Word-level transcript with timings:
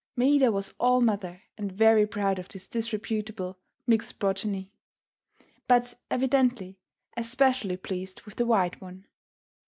Maida 0.15 0.51
was 0.51 0.73
all 0.79 0.99
mother, 0.99 1.43
and 1.59 1.71
very 1.71 2.07
proud 2.07 2.39
of 2.39 2.49
this 2.49 2.65
disreputably 2.67 3.53
mixed 3.85 4.17
progeny, 4.17 4.71
but 5.67 5.93
evidently 6.09 6.79
especially 7.15 7.77
pleased 7.77 8.23
with 8.23 8.37
the 8.37 8.47
white 8.47 8.81
one. 8.81 9.05